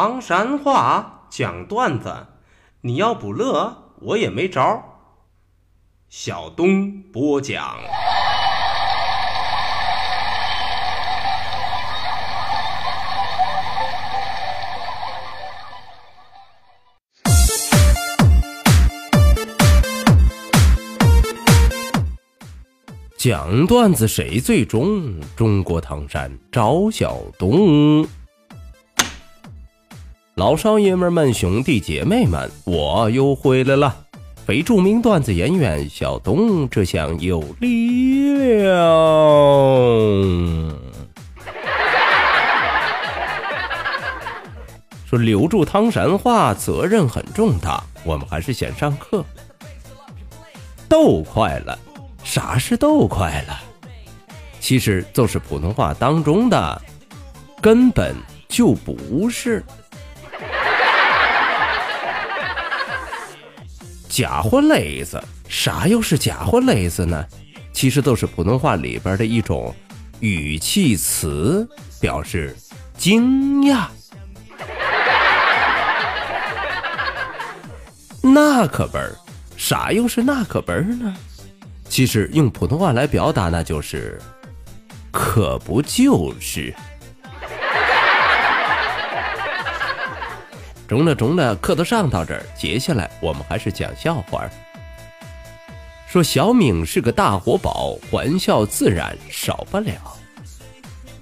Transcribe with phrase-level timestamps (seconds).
[0.00, 2.28] 唐山话讲段子，
[2.82, 4.80] 你要不乐，我也没招。
[6.08, 7.76] 小东播讲。
[23.16, 25.20] 讲段子谁最中？
[25.34, 28.06] 中国唐山赵小东。
[30.38, 33.92] 老少爷们们、兄弟姐妹们，我又回来了！
[34.46, 38.78] 非著名段子演员小东，这厢有力量。
[45.04, 47.82] 说留住唐山话，责任很重大。
[48.04, 49.24] 我们还是先上课。
[50.88, 51.76] 都快了，
[52.22, 53.60] 啥是都快了？
[54.60, 56.80] 其实就是普通话当中的，
[57.60, 58.14] 根本
[58.48, 59.64] 就不是。
[64.18, 67.24] 家伙累子，啥又是假货累子呢？
[67.72, 69.72] 其实都是普通话里边的一种
[70.18, 71.64] 语气词，
[72.00, 72.56] 表示
[72.96, 73.86] 惊讶。
[78.20, 79.16] 那可本儿，
[79.56, 81.14] 啥又是那可本儿呢？
[81.88, 84.20] 其实用普通话来表达，那就是
[85.12, 86.74] 可不就是。
[90.88, 94.48] 中了中了，课都上到这儿，接下来我们还是讲笑话。
[96.08, 99.92] 说小明是个大活宝，欢笑自然少不了。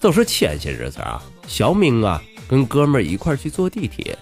[0.00, 4.16] 都说前些日子啊，小明啊跟哥们儿一块去坐地铁，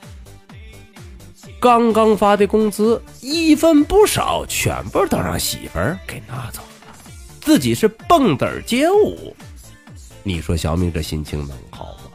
[1.61, 6.97] 刚刚发的工资一分不少，全部都让媳妇儿给拿走了，
[7.41, 9.36] 自己是蹦跶街舞。
[10.25, 12.08] 你说小明这心情能好吗？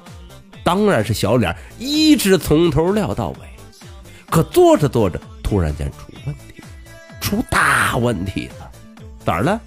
[0.63, 3.37] 当然是小脸一直从头撂到尾，
[4.29, 6.63] 可做着做着，突然间出问题，
[7.19, 8.71] 出大问题了，
[9.25, 9.59] 咋了？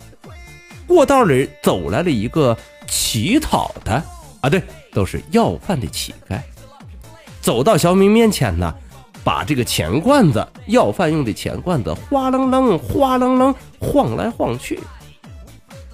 [0.87, 4.03] 过道里走来了一个乞讨的。
[4.41, 4.63] 啊，对，
[4.93, 6.41] 都是要饭的乞丐，
[7.41, 8.73] 走到小明面前呢，
[9.25, 14.79] 把这个钱罐子，要饭用的钱罐子，哗楞楞，哗楞楞晃来晃去，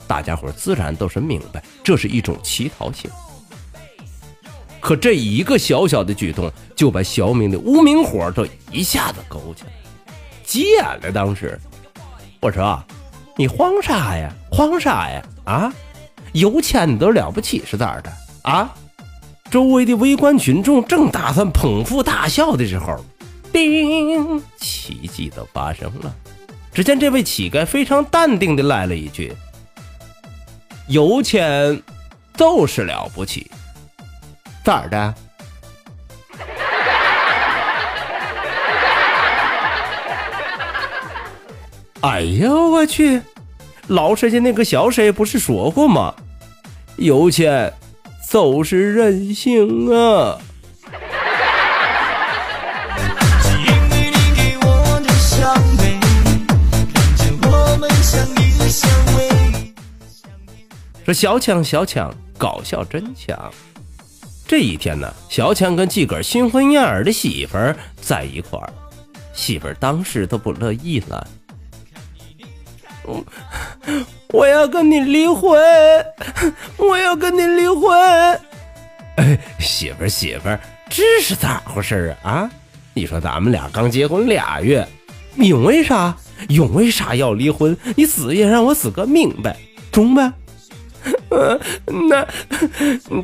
[0.07, 3.17] 大家伙自然都是明白，这是一种乞讨行为。
[4.83, 9.71] 可这一个小小的举动，就把小明的无名火都一下子勾起来，
[10.45, 11.13] 急眼了。
[11.13, 11.57] 当时
[12.41, 12.83] 我说
[13.39, 14.31] ：“你慌啥呀？
[14.51, 15.23] 慌啥呀？
[15.45, 15.73] 啊，
[16.33, 18.13] 有钱你都了不起是咋的？
[18.43, 18.75] 啊！”
[19.53, 22.97] 周围的围观群众正打算捧腹大笑的时候，
[23.53, 26.13] 叮，奇迹都发生了。
[26.73, 29.33] 只见这位乞丐非常淡定的来了一句
[30.89, 31.81] ：“有钱
[32.37, 33.49] 就是了不起。”
[34.65, 35.15] 咋的？
[42.03, 43.21] 哎呦我去！
[43.89, 46.15] 老师家那个小谁不是说过吗？
[46.97, 47.73] 有钱
[48.31, 50.39] 就是任性啊！
[61.05, 63.53] 说小强小强，搞笑真强。
[64.53, 68.71] 这一天呢，小强跟自个儿新婚燕尔的媳妇儿在一块儿，
[69.33, 71.27] 媳妇儿当时都不乐意了。
[74.29, 75.59] 我要跟你离婚，
[76.77, 77.99] 我要跟你离婚。
[79.17, 82.31] 哎，媳妇儿媳妇儿，这是咋回事啊？
[82.31, 82.51] 啊，
[82.93, 84.87] 你说咱们俩刚结婚俩月，
[85.35, 86.15] 你为啥？
[86.51, 87.75] 因为啥要离婚？
[87.97, 89.57] 你死也让我死个明白，
[89.91, 90.31] 中呗？
[91.31, 91.61] 嗯，
[92.09, 92.27] 那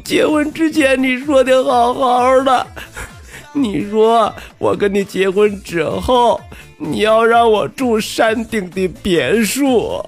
[0.05, 2.67] 结婚之前你说的好好的，
[3.53, 6.41] 你说我跟你结婚之后，
[6.79, 10.05] 你要让我住山顶的别墅，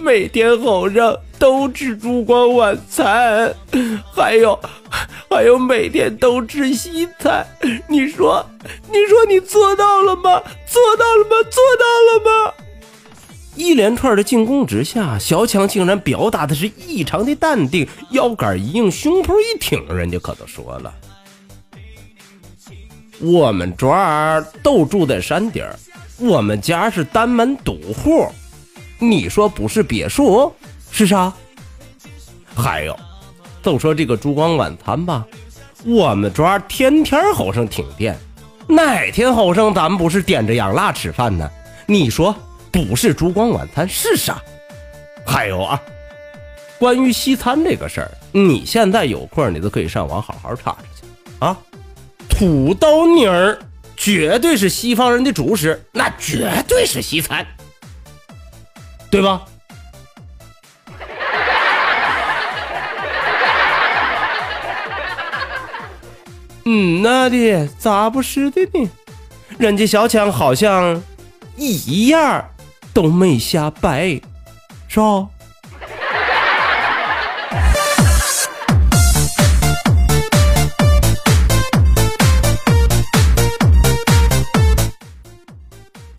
[0.00, 3.54] 每天早上都吃烛光晚餐，
[4.14, 4.58] 还有
[5.28, 7.46] 还有每天都吃西餐。
[7.88, 8.44] 你说，
[8.88, 10.40] 你说你做到了吗？
[10.66, 11.36] 做到了吗？
[11.50, 12.54] 做到了吗？
[13.58, 20.94] 一连串的进攻之下，小强竟然表达的是异常的淡定，腰杆一硬，胸脯一挺，人家可都说了
[23.18, 25.76] ：“我们庄儿都住在山顶儿，
[26.18, 28.28] 我们家是单门独户，
[29.00, 30.52] 你说不是别墅
[30.92, 31.32] 是啥？
[32.54, 32.96] 还有，
[33.60, 35.26] 都说这个烛光晚餐吧，
[35.84, 38.16] 我们庄儿天天好生停电，
[38.68, 41.50] 哪天好生咱们不是点着洋蜡吃饭呢？
[41.86, 42.32] 你说？”
[42.70, 44.42] 不是烛光晚餐是啥？
[45.26, 45.80] 还有啊，
[46.78, 51.06] 关于西餐这个事儿，你现在有空，你都可以上网好好查查去
[51.38, 51.56] 啊。
[52.28, 53.58] 土豆泥儿
[53.96, 57.44] 绝对是西方人的主食，那绝对是西餐，
[59.10, 59.44] 对吧？
[66.64, 68.88] 嗯，那的咋不是的呢？
[69.58, 71.02] 人家小强好像
[71.56, 72.48] 一样
[73.00, 74.20] 都没瞎掰，
[74.88, 75.28] 是吧？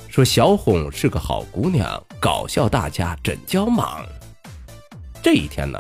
[0.08, 4.06] 说小红是个好姑娘，搞笑大家真叫忙。
[5.22, 5.78] 这一天呢？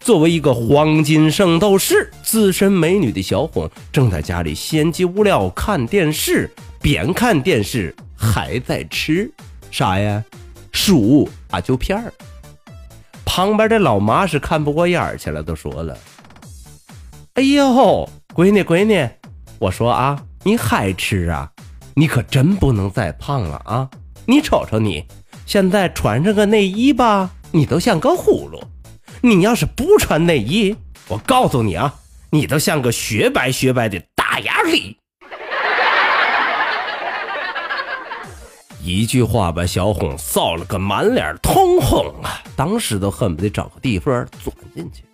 [0.00, 6.50] 作为一个黄金圣斗士、资深美女的小红，正在家里闲极无聊看电视，
[6.80, 9.30] 边看电视还在吃
[9.70, 10.22] 啥呀？
[10.72, 12.12] 薯啊就片儿。
[13.24, 15.96] 旁边的老妈是看不过眼儿去了，都说了
[17.34, 19.08] ：“哎呦，闺女闺女，
[19.58, 21.50] 我说啊，你还吃啊？
[21.94, 23.90] 你可真不能再胖了啊！
[24.26, 25.04] 你瞅瞅你，
[25.46, 28.62] 现在穿上个内衣吧，你都像个葫芦。”
[29.20, 30.76] 你要是不穿内衣，
[31.08, 31.92] 我告诉你啊，
[32.30, 34.96] 你都像个雪白雪白的大鸭梨。
[38.88, 42.42] 一句话把小红臊了个满脸通红啊！
[42.56, 45.04] 当时都恨不得找个地方钻进去。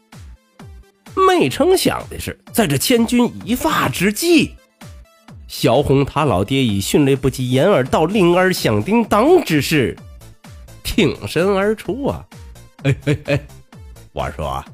[1.17, 4.55] 没成想的是，在这千钧一发之际，
[5.49, 9.97] 小红他老爹以迅雷不及掩耳盗铃儿响叮当之势
[10.85, 12.25] 挺身而出啊！
[12.85, 13.41] 哎哎哎！
[14.13, 14.65] 我说，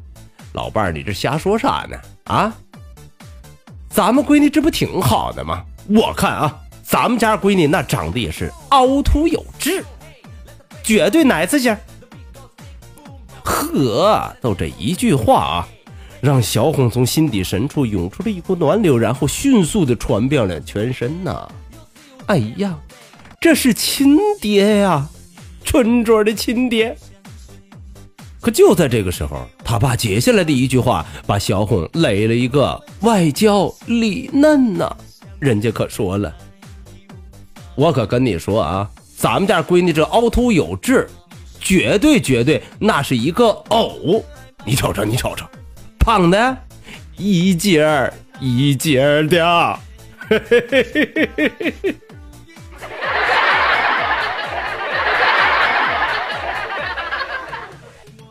[0.52, 1.99] 老伴儿，你这瞎说啥呢？
[2.25, 2.55] 啊，
[3.88, 5.64] 咱们闺女这不挺好的吗？
[5.88, 9.84] 我看啊，咱们家闺女那长得也是凹凸有致，
[10.82, 11.76] 绝对奶子型。
[13.44, 15.69] 呵，就这一句话啊，
[16.20, 21.48] 让小红从心底深处涌出了一股暖流，然后迅速的传遍了全身呐。
[22.26, 22.76] 哎呀，
[23.40, 25.08] 这是亲爹呀，
[25.64, 26.96] 纯纯的亲爹。
[28.40, 34.96] 可就在这个时候，他爸接下来的一句话把小红雷了一个外焦里嫩呐。
[35.38, 36.34] 人家可说了，
[37.81, 38.87] 我可跟你说啊，
[39.17, 41.09] 咱们家闺女这凹凸有致，
[41.62, 44.23] 绝对绝对那是一个偶。
[44.67, 45.47] 你瞅瞅，你瞅瞅，
[45.99, 46.55] 胖的
[47.17, 49.79] 一截儿一截儿的。
[50.29, 51.94] 嘿嘿嘿嘿嘿嘿嘿。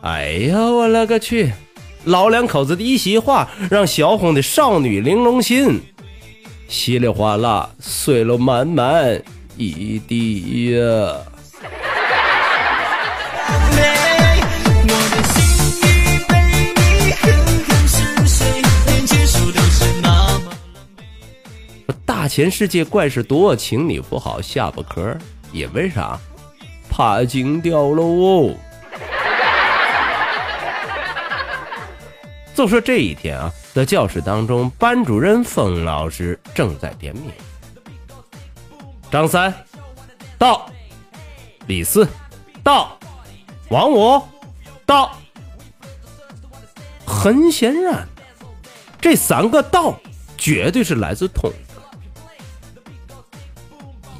[0.02, 1.52] 哎呀，我勒个去！
[2.04, 5.80] 老两口子的一席话，让小红的少女玲珑心
[6.68, 9.20] 稀里哗啦碎了满满
[9.60, 11.16] 一地呀！
[22.06, 25.14] 大千世界怪事多，请你不好下巴壳，
[25.52, 26.18] 因为啥？
[26.88, 28.54] 怕惊掉了哦！
[32.54, 37.24] 就说这一天啊，在教室当中，班主任冯老师正在点名。
[39.10, 39.52] 张三
[40.38, 40.70] 到，
[41.66, 42.06] 李四
[42.62, 42.96] 到，
[43.68, 44.22] 王五
[44.86, 45.16] 到。
[47.04, 48.06] 很显然，
[49.00, 49.98] 这三个到
[50.38, 51.50] 绝对是来自同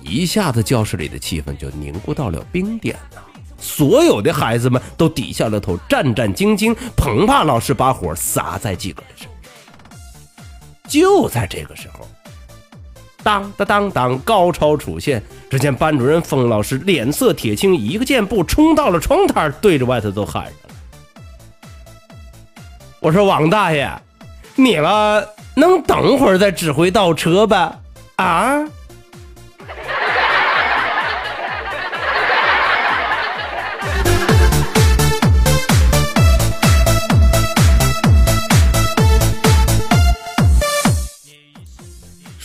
[0.02, 0.22] 一。
[0.22, 3.22] 一下子，教室里的气氛就凝固到了冰点呐。
[3.58, 9.32] 所有的孩子们都低下了头，战战兢兢，生怕老师把火撒在几个人身上。
[10.88, 12.08] 就在这个时候，
[13.22, 15.22] 当当当当，高潮出现。
[15.50, 20.74] 只见班主任冯老师脸色铁青，一个箭步冲到了窗台，对着外头都喊上了
[23.00, 23.90] ：“我说王大爷，
[24.56, 27.78] 你了能等会儿再指挥倒车吧？
[28.16, 28.64] 啊？”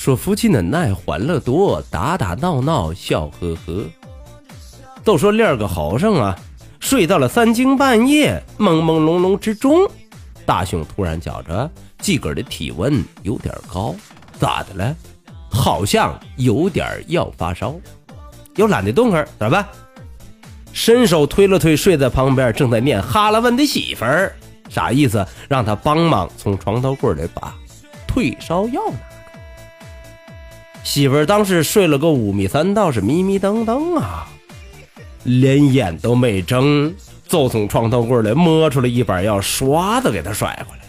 [0.05, 3.83] 说夫妻恩爱欢乐多，打打闹闹笑呵呵。
[5.03, 6.37] 都说练个好生啊，
[6.79, 9.89] 睡到了三更半夜，朦朦胧胧之中，
[10.45, 13.95] 大雄突然觉着自个儿的体温有点高，
[14.39, 14.95] 咋的了？
[15.49, 17.73] 好像有点要发烧，
[18.57, 19.65] 又懒得动会儿，咋办？
[20.71, 24.35] 伸手推了推睡在旁边正在念哈拉文的媳妇儿，
[24.69, 25.25] 啥意思？
[25.49, 27.55] 让他帮忙从床头柜里把
[28.07, 29.14] 退烧药拿。
[30.85, 34.27] 媳妇儿当时睡了个五迷三道，是迷迷瞪瞪啊，
[35.23, 36.93] 连眼都没睁，
[37.27, 40.83] 就从床头柜里摸出来一把药，唰的给他甩过来。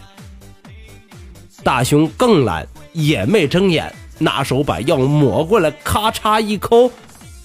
[1.63, 6.89] 大雄更懒，也没睁眼，拿手把药抹过来，咔嚓一抠，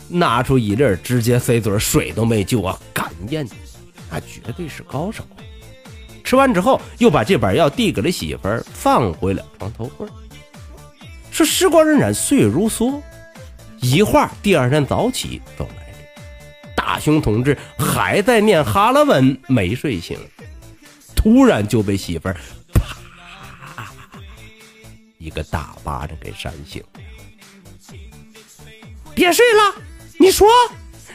[0.07, 3.49] 拿出一粒，直接塞嘴，水都没救啊，干咽，
[4.11, 5.25] 那绝对是高手。
[6.23, 10.07] 吃完之后，又把这板药递给了媳妇儿，放回了床头柜。
[11.33, 13.01] 说时光荏苒，岁月如梭，
[13.81, 20.19] 一会儿第二天早起都来了，大雄同志还在念哈拉文，没睡醒，
[21.17, 22.37] 突然就被媳妇儿
[22.75, 23.89] 啪
[25.17, 27.01] 一个大巴掌给扇醒了。
[29.15, 29.75] 别睡了，
[30.19, 30.47] 你说，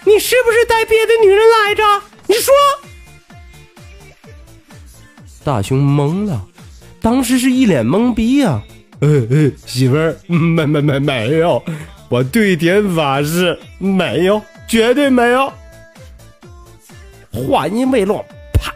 [0.03, 1.83] 你是不是带别的女人来着？
[2.25, 2.53] 你说。
[5.43, 6.47] 大雄懵了，
[7.01, 8.63] 当时是一脸懵逼呀。
[8.99, 11.63] 呃呃，媳妇儿， 没没没没有，
[12.09, 15.51] 我对天发誓，没有，绝对没有。
[17.31, 18.73] 话音未落，啪！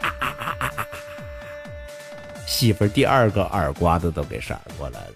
[2.46, 5.14] 媳妇儿第二个耳刮子都给扇过来了，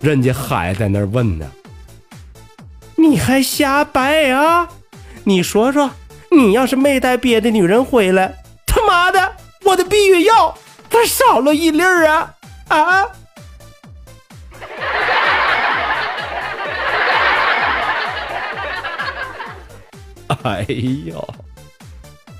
[0.00, 1.50] 人家还在那儿问呢，
[2.96, 4.68] 你还瞎掰啊？
[5.24, 5.90] 你说说，
[6.30, 8.34] 你要是没带别的女人回来，
[8.66, 9.32] 他妈的，
[9.64, 10.54] 我的避孕药
[10.90, 12.34] 咋少了一粒儿啊？
[12.68, 13.08] 啊！
[20.54, 20.66] 哎
[21.06, 21.28] 呦！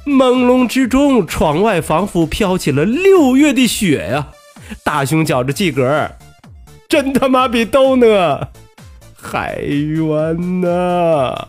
[0.04, 4.28] 朦胧之中，窗外仿佛飘起了六月的雪呀！
[4.82, 6.16] 大雄觉着自个儿
[6.88, 8.48] 真他妈比逗呢，
[9.14, 11.48] 还冤呢！